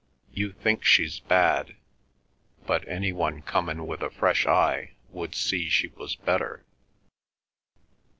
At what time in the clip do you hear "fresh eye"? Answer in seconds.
4.09-4.93